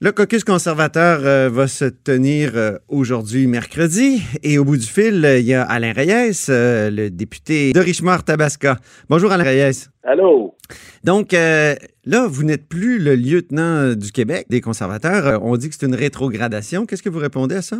[0.00, 4.22] Le caucus conservateur euh, va se tenir euh, aujourd'hui, mercredi.
[4.42, 8.74] Et au bout du fil, euh, il y a Alain Reyes, le député de Richemont-Tabasca.
[9.08, 9.86] Bonjour, Alain Reyes.
[10.02, 10.56] Allô?
[11.04, 15.40] Donc, là, vous n'êtes plus le lieutenant du Québec des conservateurs.
[15.44, 16.86] on dit que c'est une rétrogradation.
[16.86, 17.76] Qu'est-ce que vous répondez à ça?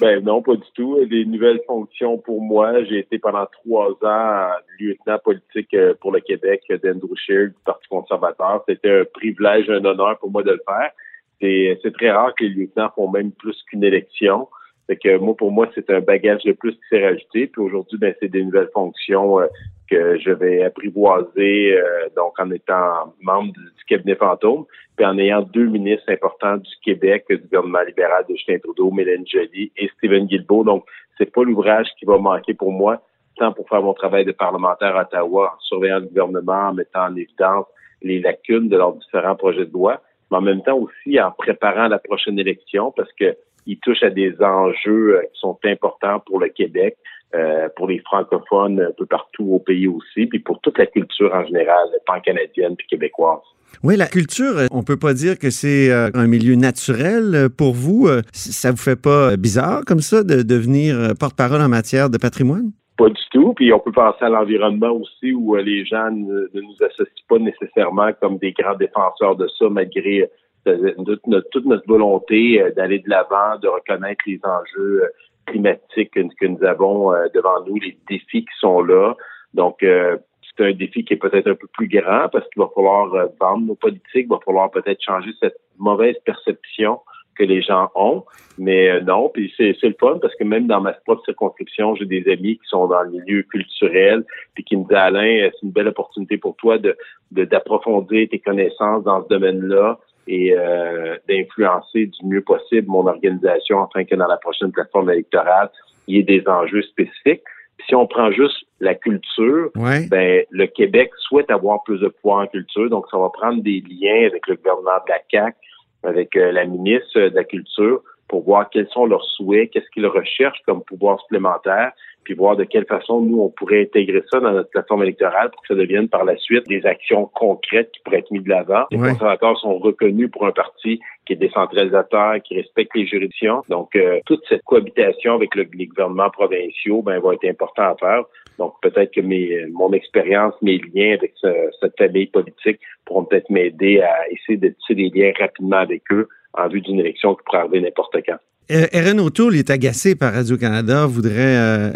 [0.00, 1.04] Ben non, pas du tout.
[1.06, 2.84] Des nouvelles fonctions pour moi.
[2.84, 8.62] J'ai été pendant trois ans lieutenant politique pour le Québec d'Andrew Scheer du Parti conservateur.
[8.68, 10.92] C'était un privilège, un honneur pour moi de le faire.
[11.40, 14.48] C'est très rare que les lieutenants font même plus qu'une élection.
[14.88, 17.46] Fait que moi, pour moi, c'est un bagage de plus qui s'est rajouté.
[17.46, 19.46] Puis aujourd'hui, ben, c'est des nouvelles fonctions euh,
[19.88, 24.64] que je vais apprivoiser, euh, donc en étant membre du, cabinet fantôme,
[24.96, 29.26] puis en ayant deux ministres importants du Québec, du gouvernement libéral de Justin Trudeau, Mélène
[29.26, 30.64] Joly et Stephen Guilbeault.
[30.64, 30.84] Donc,
[31.16, 33.02] c'est pas l'ouvrage qui va manquer pour moi,
[33.36, 37.06] tant pour faire mon travail de parlementaire à Ottawa, en surveillant le gouvernement, en mettant
[37.06, 37.66] en évidence
[38.02, 41.88] les lacunes de leurs différents projets de loi, mais en même temps aussi en préparant
[41.88, 43.36] la prochaine élection parce que
[43.68, 46.96] il touche à des enjeux euh, qui sont importants pour le Québec,
[47.34, 51.32] euh, pour les francophones un peu partout au pays aussi, puis pour toute la culture
[51.34, 53.42] en général, pan-canadienne puis québécoise.
[53.82, 58.08] Oui, la culture, on peut pas dire que c'est euh, un milieu naturel pour vous.
[58.32, 62.72] Ça vous fait pas bizarre comme ça de devenir porte-parole en matière de patrimoine?
[62.98, 63.54] Pas du tout.
[63.54, 67.38] Puis on peut penser à l'environnement aussi où euh, les gens ne, nous associent pas
[67.38, 70.28] nécessairement comme des grands défenseurs de ça, malgré
[70.66, 75.04] euh, toute notre, volonté euh, d'aller de l'avant, de reconnaître les enjeux
[75.46, 79.14] climatiques que, nous avons devant nous, les défis qui sont là.
[79.54, 83.08] Donc, c'est un défi qui est peut-être un peu plus grand parce qu'il va falloir
[83.40, 87.00] vendre nos politiques, il va falloir peut-être changer cette mauvaise perception
[87.38, 88.24] que les gens ont.
[88.58, 92.06] Mais euh, non, puis c'est, le fun parce que même dans ma propre circonscription, j'ai
[92.06, 95.66] des amis qui sont dans le milieu culturel puis qui me disent Alain, euh, c'est
[95.66, 96.96] une belle opportunité pour toi de,
[97.30, 104.04] d'approfondir tes connaissances dans ce domaine-là et euh, d'influencer du mieux possible mon organisation afin
[104.04, 105.70] que dans la prochaine plateforme électorale,
[106.06, 107.42] il y ait des enjeux spécifiques.
[107.86, 112.46] si on prend juste la culture, ben le Québec souhaite avoir plus de poids en
[112.46, 115.56] culture, donc ça va prendre des liens avec le gouvernement de la CAC,
[116.02, 120.06] avec euh, la ministre de la Culture pour voir quels sont leurs souhaits, qu'est-ce qu'ils
[120.06, 121.92] recherchent comme pouvoir supplémentaire,
[122.24, 125.62] puis voir de quelle façon nous, on pourrait intégrer ça dans notre plateforme électorale pour
[125.62, 128.84] que ça devienne par la suite des actions concrètes qui pourraient être mises de l'avant.
[128.90, 133.62] Les conservateurs sont reconnus pour un parti qui est décentralisateur, qui respecte les juridictions.
[133.68, 137.96] Donc, euh, toute cette cohabitation avec le, les gouvernements provinciaux ben, va être important à
[137.96, 138.24] faire.
[138.58, 141.34] Donc, peut-être que mes, mon expérience, mes liens avec
[141.80, 146.28] cette famille politique pourront peut-être m'aider à essayer de tisser des liens rapidement avec eux
[146.54, 148.38] en vue d'une élection qui pourrait arriver n'importe quand.
[148.68, 151.90] Erin O'Toole est agacé par Radio-Canada, voudrait euh,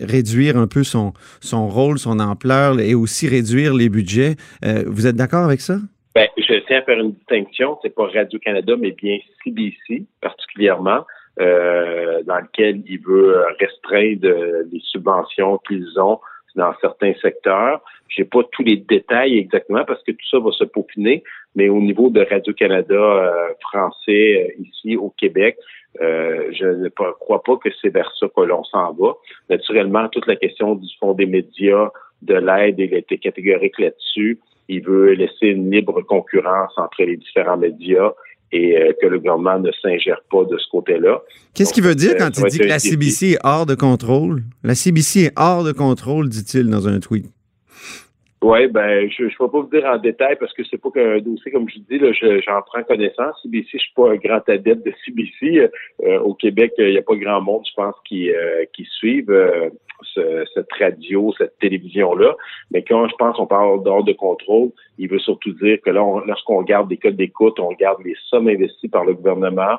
[0.00, 4.36] réduire un peu son, son rôle, son ampleur et aussi réduire les budgets.
[4.64, 5.78] Euh, vous êtes d'accord avec ça?
[6.14, 7.76] Ben, je tiens à faire une distinction.
[7.82, 11.04] C'est pas Radio-Canada, mais bien CBC particulièrement,
[11.40, 14.28] euh, dans lequel il veut restreindre
[14.70, 16.20] les subventions qu'ils ont
[16.56, 17.80] dans certains secteurs.
[18.08, 21.22] J'ai pas tous les détails exactement parce que tout ça va se peaufiner,
[21.54, 25.56] mais au niveau de Radio-Canada euh, français euh, ici au Québec,
[26.00, 29.14] euh, je ne crois pas que c'est vers ça que l'on s'en va.
[29.50, 31.90] Naturellement, toute la question du fond des médias,
[32.22, 34.38] de l'aide, il a été catégorique là-dessus.
[34.68, 38.12] Il veut laisser une libre concurrence entre les différents médias
[38.52, 41.22] et que le gouvernement ne s'ingère pas de ce côté-là.
[41.54, 44.42] Qu'est-ce qu'il veut dire quand il dit que la CBC est hors de contrôle?
[44.62, 47.26] La CBC est hors de contrôle, dit-il dans un tweet.
[48.42, 51.20] Oui, ben, je ne vais pas vous dire en détail parce que c'est pas qu'un
[51.20, 53.40] dossier, comme je dis, là, j'en prends connaissance.
[53.40, 55.70] CBC, je suis pas un grand adepte de CBC.
[56.02, 59.30] Euh, au Québec, il n'y a pas grand monde, je pense, qui, euh, qui suivent
[59.30, 59.70] euh,
[60.54, 62.34] cette radio, cette télévision-là.
[62.72, 66.02] Mais quand je pense qu'on parle d'ordre de contrôle, il veut surtout dire que là,
[66.26, 69.78] lorsqu'on regarde des codes d'écoute, on regarde les sommes investies par le gouvernement,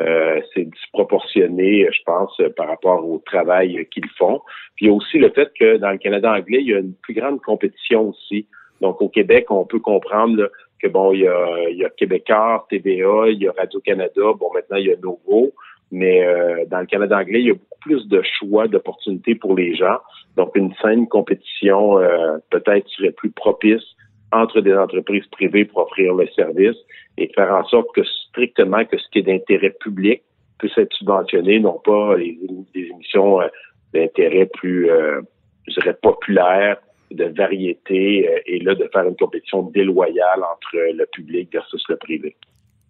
[0.00, 4.40] euh, c'est disproportionné, je pense, par rapport au travail qu'ils font.
[4.76, 6.78] Puis il y a aussi le fait que dans le Canada anglais, il y a
[6.78, 8.46] une plus grande compétition aussi.
[8.80, 12.66] Donc au Québec, on peut comprendre que bon, il y a, il y a Québécois,
[12.68, 15.52] TVA, il y a Radio-Canada, bon maintenant il y a Novo,
[15.92, 19.54] mais euh, dans le Canada anglais, il y a beaucoup plus de choix, d'opportunités pour
[19.54, 19.98] les gens.
[20.36, 23.84] Donc une saine compétition euh, peut-être serait plus propice
[24.32, 26.76] entre des entreprises privées pour offrir le service
[27.18, 30.22] et faire en sorte que strictement que ce qui est d'intérêt public
[30.58, 32.38] puisse être subventionné, non pas des
[32.74, 33.48] émissions euh,
[33.92, 35.20] d'intérêt plus, euh,
[35.68, 36.78] je dirais, populaires,
[37.10, 41.96] de variété, euh, et là, de faire une compétition déloyale entre le public versus le
[41.96, 42.36] privé.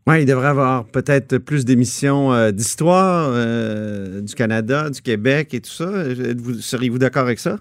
[0.07, 3.31] Oui, il devrait avoir peut-être plus d'émissions d'histoire
[4.21, 5.87] du Canada, du Québec et tout ça.
[6.61, 7.59] Seriez-vous d'accord avec ça?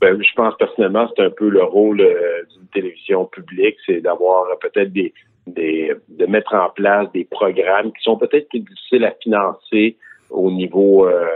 [0.00, 4.92] Ben, je pense personnellement c'est un peu le rôle d'une télévision publique, c'est d'avoir peut-être
[4.92, 5.12] des,
[5.46, 9.96] de mettre en place des programmes qui sont peut-être plus difficiles à financer
[10.30, 11.26] au niveau euh,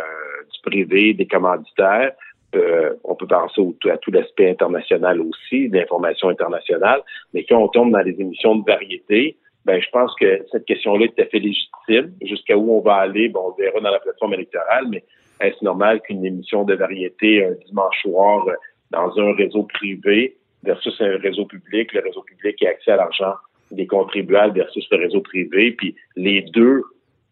[0.53, 2.13] du privé, des commanditaires.
[2.55, 7.03] Euh, on peut penser à tout l'aspect international aussi, l'information internationale,
[7.33, 11.07] mais quand on tombe dans les émissions de variété, ben je pense que cette question-là
[11.07, 12.13] est tout à fait légitime.
[12.23, 15.03] Jusqu'à où on va aller, bon, on verra dans la plateforme électorale, mais
[15.41, 18.55] est-ce normal qu'une émission de variété un dimanche soir euh,
[18.91, 22.97] dans un réseau privé versus un réseau public, le réseau public qui a accès à
[22.97, 23.35] l'argent
[23.71, 26.83] des contribuables versus le réseau privé, puis les deux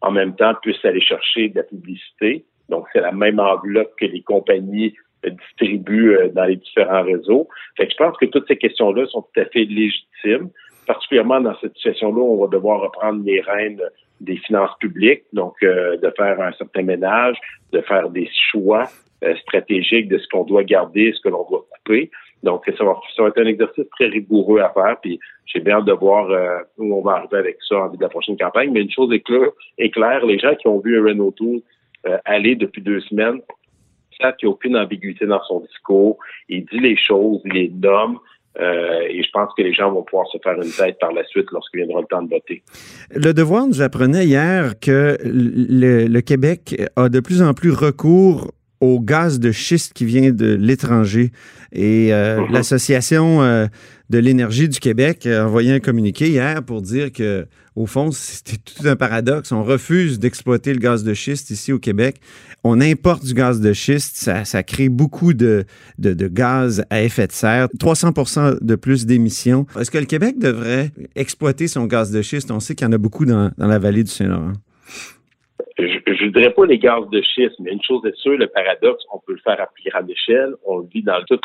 [0.01, 2.45] en même temps puissent aller chercher de la publicité.
[2.69, 4.93] Donc, c'est la même enveloppe que les compagnies
[5.25, 7.47] distribuent euh, dans les différents réseaux.
[7.77, 10.49] Fait que je pense que toutes ces questions-là sont tout à fait légitimes,
[10.85, 13.81] particulièrement dans cette situation-là on va devoir reprendre les rênes
[14.21, 17.37] des finances publiques, donc euh, de faire un certain ménage,
[17.71, 18.85] de faire des choix
[19.23, 22.09] euh, stratégiques de ce qu'on doit garder, ce que l'on doit couper.
[22.41, 25.77] Donc, ça va, ça va, être un exercice très rigoureux à faire, puis j'ai bien
[25.77, 28.37] hâte de voir euh, où on va arriver avec ça en vue de la prochaine
[28.37, 28.71] campagne.
[28.71, 31.61] Mais une chose est claire, les gens qui ont vu Renault Tour
[32.05, 33.39] euh, aller depuis deux semaines
[34.19, 36.17] savent qu'il n'y a aucune ambiguïté dans son discours.
[36.49, 38.19] Il dit les choses, il les nomme.
[38.59, 41.23] Euh, et je pense que les gens vont pouvoir se faire une tête par la
[41.25, 42.63] suite lorsqu'il viendra le temps de voter.
[43.15, 48.51] Le Devoir nous apprenait hier que le, le Québec a de plus en plus recours
[48.83, 51.31] au gaz de schiste qui vient de l'étranger.
[51.71, 52.51] Et euh, uh-huh.
[52.51, 53.67] l'Association euh,
[54.09, 57.47] de l'énergie du Québec a envoyé un communiqué hier pour dire que,
[57.77, 59.53] au fond, c'était tout un paradoxe.
[59.53, 62.17] On refuse d'exploiter le gaz de schiste ici au Québec.
[62.63, 64.15] On importe du gaz de schiste.
[64.15, 65.65] Ça, crée beaucoup de,
[65.97, 69.65] de, de, gaz à effet de serre, 300% de plus d'émissions.
[69.79, 72.51] Est-ce que le Québec devrait exploiter son gaz de schiste?
[72.51, 74.53] On sait qu'il y en a beaucoup dans, dans la vallée du Saint-Laurent
[76.23, 79.03] je ne dirais pas les gaz de schiste, mais une chose est sûre, le paradoxe,
[79.13, 80.53] on peut le faire à plus grande échelle.
[80.65, 81.39] On le vit dans tout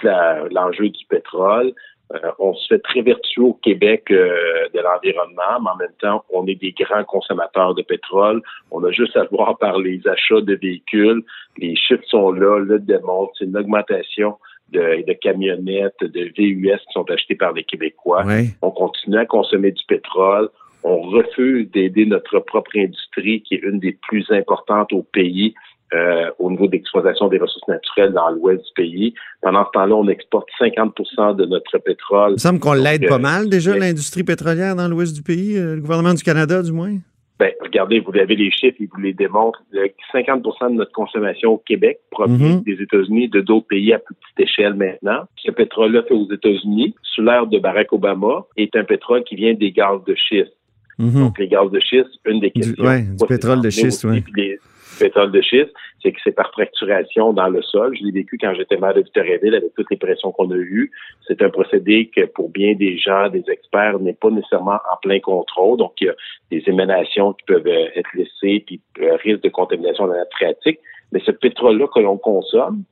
[0.50, 1.72] l'enjeu du pétrole.
[2.14, 6.24] Euh, on se fait très vertueux au Québec euh, de l'environnement, mais en même temps,
[6.30, 8.42] on est des grands consommateurs de pétrole.
[8.70, 11.22] On a juste à voir par les achats de véhicules.
[11.58, 13.32] Les chiffres sont là, le démontrent.
[13.38, 14.38] C'est une augmentation
[14.72, 18.24] de, de, camionnettes, de VUS qui sont achetés par les Québécois.
[18.62, 20.48] On continue à consommer du pétrole
[20.84, 25.54] on refuse d'aider notre propre industrie, qui est une des plus importantes au pays,
[25.94, 29.14] euh, au niveau d'exploitation des ressources naturelles dans l'ouest du pays.
[29.40, 32.32] Pendant ce temps-là, on exporte 50% de notre pétrole.
[32.32, 35.56] Il me semble qu'on l'aide pas euh, mal déjà, l'industrie pétrolière dans l'ouest du pays,
[35.56, 36.94] euh, le gouvernement du Canada du moins?
[37.38, 39.62] Ben, regardez, vous avez les chiffres, ils vous les démontrent.
[40.12, 42.62] 50% de notre consommation au Québec provient mhm.
[42.62, 45.22] des États-Unis de d'autres pays à plus petite échelle maintenant.
[45.36, 49.54] Ce pétrole-là fait aux États-Unis, sous l'ère de Barack Obama, est un pétrole qui vient
[49.54, 50.52] des gaz de schiste.
[50.98, 51.20] Mhm.
[51.20, 52.84] Donc, les gaz de schiste, une des questions.
[52.84, 54.22] Oui, du pétrole de schiste, oui.
[54.98, 55.72] Pétrole de schiste,
[56.02, 57.96] c'est que c'est par fracturation dans le sol.
[57.98, 60.90] Je l'ai vécu quand j'étais maire de Victoriaville avec toutes les pressions qu'on a eues.
[61.26, 65.20] C'est un procédé que pour bien des gens, des experts, n'est pas nécessairement en plein
[65.20, 65.78] contrôle.
[65.78, 66.14] Donc, il y a
[66.50, 70.78] des émanations qui peuvent euh, être laissées, puis euh, risque de contamination dans la pratique.
[71.12, 72.82] Mais ce pétrole-là que l'on consomme,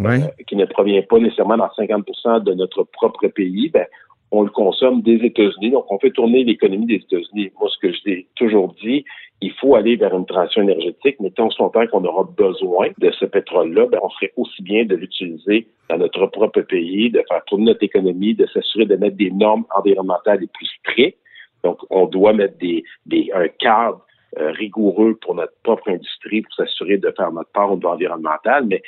[0.00, 3.86] euh, qui ne provient pas nécessairement dans 50% de notre propre pays, ben,
[4.30, 5.72] on le consomme des États-Unis.
[5.72, 7.50] Donc, on fait tourner l'économie des États-Unis.
[7.58, 9.04] Moi, ce que j'ai toujours dit,
[9.42, 13.24] il faut aller vers une transition énergétique, mais tant longtemps qu'on aura besoin de ce
[13.24, 17.66] pétrole-là, ben, on serait aussi bien de l'utiliser dans notre propre pays, de faire tourner
[17.66, 21.18] notre économie, de s'assurer de mettre des normes environnementales les plus strictes.
[21.64, 24.04] Donc, on doit mettre des, des un cadre
[24.38, 28.64] euh, rigoureux pour notre propre industrie pour s'assurer de faire notre part au niveau environnemental,
[28.66, 28.82] mais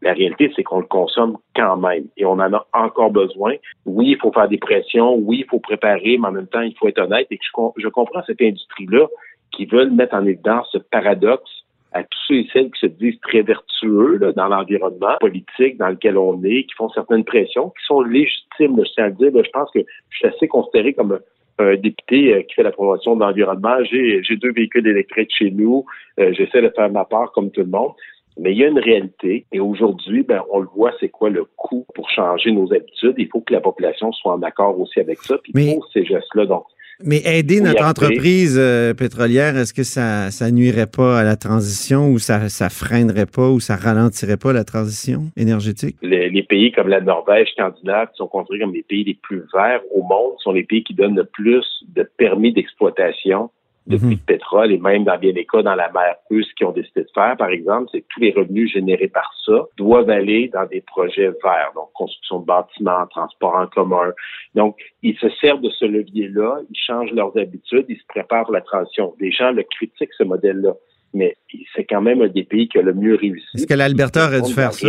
[0.00, 3.54] la réalité, c'est qu'on le consomme quand même et on en a encore besoin.
[3.84, 6.74] Oui, il faut faire des pressions, oui, il faut préparer, mais en même temps, il
[6.76, 7.38] faut être honnête et
[7.76, 9.06] je comprends cette industrie-là
[9.52, 11.50] qui veulent mettre en évidence ce paradoxe
[11.92, 16.18] à tous ceux et celles qui se disent très vertueux dans l'environnement politique dans lequel
[16.18, 19.30] on est, qui font certaines pressions, qui sont légitimes, je tiens à dire.
[19.34, 21.18] je pense que je suis assez considéré comme
[21.58, 23.82] un, député euh, qui fait la promotion de l'environnement.
[23.84, 25.84] J'ai deux véhicules électriques chez nous.
[26.20, 27.92] Euh, j'essaie de faire ma part comme tout le monde.
[28.38, 31.44] Mais il y a une réalité et aujourd'hui, ben, on le voit, c'est quoi le
[31.56, 33.14] coût pour changer nos habitudes.
[33.18, 35.38] Il faut que la population soit en accord aussi avec ça.
[35.38, 35.74] Puis Mais...
[35.74, 36.64] pour ces gestes-là, donc
[37.04, 42.10] mais aider notre entreprise euh, pétrolière, est-ce que ça, ça nuirait pas à la transition
[42.10, 45.96] ou ça, ça freinerait pas ou ça ralentirait pas la transition énergétique?
[46.02, 49.42] Les, les pays comme la Norvège, Scandinave, qui sont considérés comme les pays les plus
[49.54, 51.64] verts au monde, sont les pays qui donnent le plus
[51.94, 53.50] de permis d'exploitation
[53.88, 54.14] de mhm.
[54.14, 57.02] de pétrole et même dans bien des cas dans la mer ce qu'ils ont décidé
[57.02, 60.66] de faire, par exemple, c'est que tous les revenus générés par ça doivent aller dans
[60.66, 64.12] des projets verts, donc construction de bâtiments, transport en commun.
[64.54, 68.54] Donc, ils se servent de ce levier-là, ils changent leurs habitudes, ils se préparent pour
[68.54, 69.14] la transition.
[69.18, 70.74] Des gens le critiquent, ce modèle-là,
[71.14, 71.36] mais
[71.74, 73.46] c'est quand même un des pays qui a le mieux réussi.
[73.54, 74.88] Est-ce que l'Alberta aurait dû faire ça?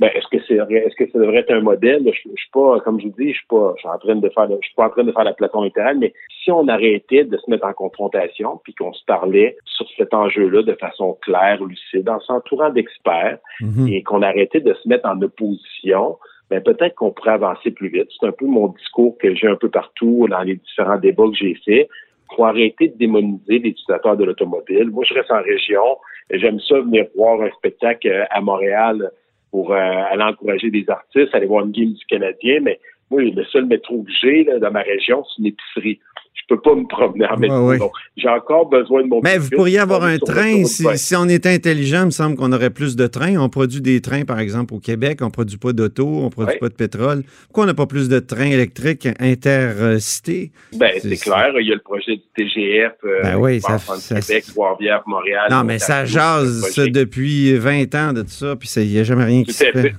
[0.00, 2.02] Ben, est-ce que c'est est-ce que ça devrait être un modèle?
[2.04, 4.16] Je, je suis pas, comme je vous dis, je suis pas, je suis en train
[4.16, 6.66] de faire, je suis pas en train de faire la platon littérale, mais si on
[6.68, 11.18] arrêtait de se mettre en confrontation, puis qu'on se parlait sur cet enjeu-là de façon
[11.22, 13.88] claire, lucide, en s'entourant d'experts, mhm.
[13.88, 16.16] et qu'on arrêtait de se mettre en opposition,
[16.50, 18.08] ben peut-être qu'on pourrait avancer plus vite.
[18.18, 21.36] C'est un peu mon discours que j'ai un peu partout dans les différents débats que
[21.36, 21.88] j'ai faits.
[22.36, 24.90] Faut arrêter de démoniser les utilisateurs de l'automobile.
[24.90, 25.98] Moi, je reste en région.
[26.30, 29.10] J'aime ça venir voir un spectacle euh, à Montréal
[29.52, 32.80] pour euh, aller encourager des artistes, aller voir une game du Canadien, mais
[33.12, 36.00] moi, le seul métro que j'ai dans ma région, c'est une épicerie
[36.34, 37.92] je peux pas me promener en métro.
[38.16, 40.64] J'ai encore besoin de mon Mais vous pourriez avoir un train.
[40.64, 43.36] Si, on était intelligent, il me semble qu'on aurait plus de trains.
[43.36, 45.18] On produit des trains, par exemple, au Québec.
[45.22, 47.22] On produit pas d'auto, on produit pas de pétrole.
[47.44, 50.52] Pourquoi on n'a pas plus de trains électriques intercités?
[50.76, 51.52] Ben, c'est clair.
[51.60, 52.92] Il y a le projet du TGF.
[53.04, 53.78] Euh, ben oui, ça,
[54.08, 55.46] Québec, Trois-Rivières, Montréal.
[55.50, 59.24] Non, mais ça jase depuis 20 ans de tout ça, puis il n'y a jamais
[59.24, 59.94] rien qui se fait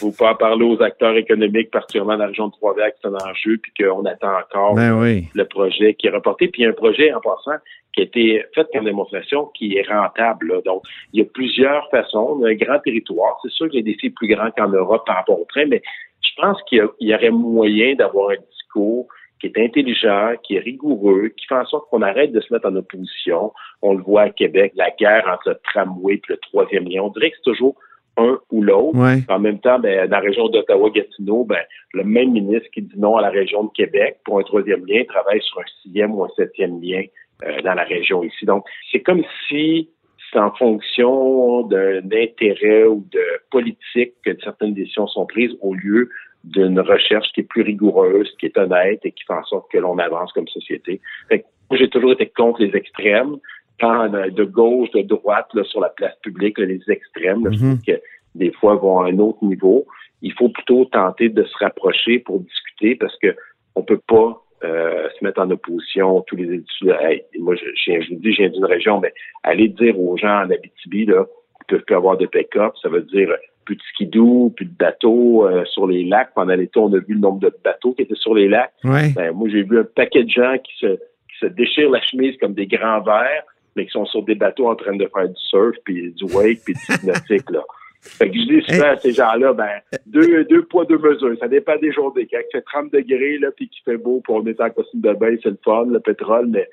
[0.00, 3.34] faut pas parler aux acteurs économiques, particulièrement dans la région de Trois-Rivières, qui sont en
[3.34, 6.48] jeu, puis qu'on attend encore ben le projet qui est reporté.
[6.48, 7.58] Puis il y a un projet, en passant,
[7.92, 10.62] qui a été fait comme démonstration qui est rentable.
[10.64, 12.38] Donc, il y a plusieurs façons.
[12.38, 13.38] On a un grand territoire.
[13.42, 15.66] C'est sûr qu'il y a des défis plus grands qu'en Europe par rapport au train,
[15.66, 15.82] mais
[16.22, 19.08] je pense qu'il y, aurait moyen d'avoir un discours
[19.40, 22.68] qui est intelligent, qui est rigoureux, qui fait en sorte qu'on arrête de se mettre
[22.68, 23.52] en opposition.
[23.80, 27.02] On le voit à Québec, la guerre entre le tramway et le troisième lien.
[27.02, 27.76] On dirait que c'est toujours
[28.20, 28.98] un ou l'autre.
[29.28, 31.60] En même temps, ben, dans la région d'Ottawa-Gatineau, ben,
[31.94, 35.02] le même ministre qui dit non à la région de Québec pour un troisième lien
[35.08, 37.02] travaille sur un sixième ou un septième lien
[37.44, 38.44] euh, dans la région ici.
[38.44, 39.88] Donc, c'est comme si
[40.32, 46.08] c'est en fonction d'un intérêt ou de politique que certaines décisions sont prises au lieu
[46.44, 49.78] d'une recherche qui est plus rigoureuse, qui est honnête et qui fait en sorte que
[49.78, 51.00] l'on avance comme société.
[51.28, 53.36] Fait moi, j'ai toujours été contre les extrêmes
[53.80, 57.78] de gauche, de droite là, sur la place publique, les extrêmes, mhm.
[57.86, 58.00] que
[58.34, 59.86] des fois vont à un autre niveau.
[60.22, 63.34] Il faut plutôt tenter de se rapprocher pour discuter parce que
[63.74, 66.94] on peut pas euh, se mettre en opposition tous les études.
[67.38, 70.50] moi, je, je, vous dis, je viens d'une région, mais aller dire aux gens en
[70.50, 73.34] Abitibi là, qu'ils peuvent plus avoir de pick-up, ça veut dire
[73.64, 76.34] plus de skidoo, plus de bateaux euh, sur les lacs.
[76.34, 78.72] Pendant l'été, on a vu le nombre de bateaux qui étaient sur les lacs.
[78.82, 82.36] Ben, moi, j'ai vu un paquet de gens qui se, qui se déchirent la chemise
[82.38, 83.44] comme des grands verres
[83.80, 86.60] mais qui sont sur des bateaux en train de faire du surf, puis du wake,
[86.64, 87.62] puis du nautique, là.
[88.02, 89.68] Fait que je dis souvent à ces gens-là, ben,
[90.06, 91.36] deux, deux poids, deux mesures.
[91.38, 92.26] Ça dépend des journées.
[92.30, 95.02] Quand il fait 30 degrés, là, puis qu'il fait beau, pour on est en costume
[95.02, 96.66] de bain, c'est le fun, le pétrole, mais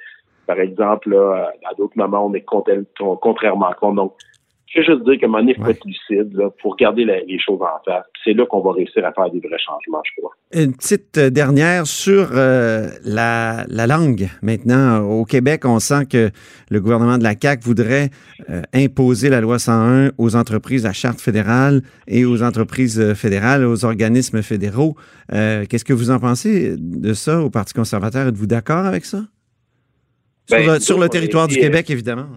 [0.46, 3.96] par exemple, là, à d'autres moments, on est contrairement compte.
[3.96, 4.14] Donc,
[4.68, 7.40] je veux juste dire qu'à un moment donné, il faut être lucide, pour regarder les
[7.40, 8.06] choses en face.
[8.24, 10.32] C'est là qu'on va réussir à faire des vrais changements, je crois.
[10.54, 14.28] Une petite euh, dernière sur euh, la, langue.
[14.42, 16.32] Maintenant, au Québec, on sent que
[16.70, 18.10] le gouvernement de la CAQ voudrait
[18.50, 23.86] euh, imposer la loi 101 aux entreprises à charte fédérale et aux entreprises fédérales, aux
[23.86, 24.96] organismes fédéraux.
[25.30, 28.28] Qu'est-ce que vous en pensez de ça au Parti conservateur?
[28.28, 29.20] Êtes-vous d'accord avec ça?
[30.48, 32.28] sur, ben, sur le territoire du Québec, évidemment.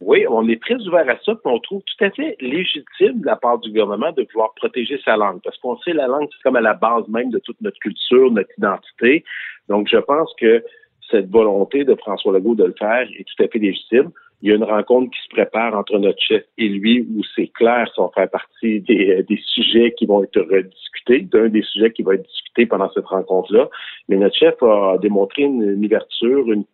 [0.00, 3.26] Oui, on est très ouvert à ça, puis on trouve tout à fait légitime de
[3.26, 6.42] la part du gouvernement de vouloir protéger sa langue, parce qu'on sait la langue, c'est
[6.42, 9.24] comme à la base même de toute notre culture, notre identité.
[9.68, 10.62] Donc, je pense que
[11.10, 14.10] cette volonté de François Legault de le faire est tout à fait légitime.
[14.40, 17.48] Il y a une rencontre qui se prépare entre notre chef et lui où c'est
[17.48, 21.90] clair ça va faire partie des, des sujets qui vont être rediscutés, d'un des sujets
[21.90, 23.68] qui va être discuté pendant cette rencontre-là.
[24.08, 26.64] Mais notre chef a démontré une, ouverture, une,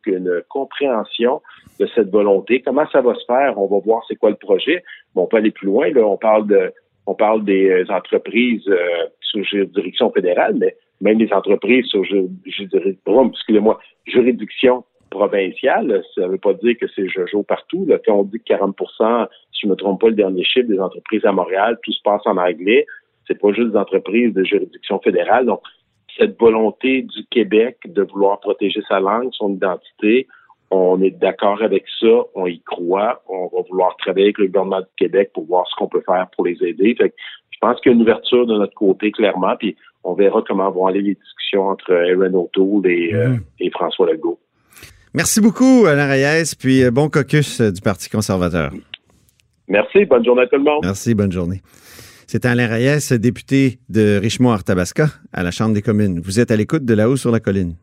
[0.50, 1.40] compréhension
[1.81, 2.61] de cette volonté.
[2.61, 3.59] Comment ça va se faire?
[3.59, 4.83] On va voir c'est quoi le projet.
[5.14, 5.90] Bon, on peut aller plus loin.
[5.90, 6.73] Là, on parle de
[7.07, 8.78] on parle des entreprises euh,
[9.21, 12.02] sous juridiction fédérale, mais même des entreprises sous
[12.47, 17.85] excusez-moi, juridiction provinciale, ça ne veut pas dire que c'est Jojo partout.
[17.87, 17.99] Là.
[18.04, 20.81] Quand on dit que 40% si je ne me trompe pas, le dernier chiffre des
[20.81, 22.87] entreprises à Montréal, tout se passe en anglais,
[23.26, 25.47] c'est pas juste des entreprises de juridiction fédérale.
[25.47, 25.61] Donc,
[26.19, 30.26] cette volonté du Québec de vouloir protéger sa langue, son identité,
[30.75, 34.81] on est d'accord avec ça, on y croit, on va vouloir travailler avec le gouvernement
[34.81, 36.95] du Québec pour voir ce qu'on peut faire pour les aider.
[36.99, 37.14] Fait
[37.50, 40.71] je pense qu'il y a une ouverture de notre côté, clairement, puis on verra comment
[40.71, 43.40] vont aller les discussions entre Aaron O'Toole et, euh, mm-hmm.
[43.61, 44.38] et François Legault.
[45.14, 48.73] Merci beaucoup, Alain Reyes, puis euh, bon caucus euh, du Parti conservateur.
[49.69, 50.81] Merci, bonne journée à tout le monde.
[50.83, 51.62] Merci, bonne journée.
[52.26, 56.21] C'est Alain Reyes, député de Richemont-Arthabasca à la Chambre des communes.
[56.21, 57.76] Vous êtes à l'écoute de là-haut sur la colline.